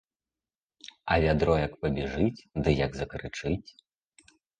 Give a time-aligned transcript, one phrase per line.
[1.15, 3.69] А вядро як пабяжыць ды як закрычыць.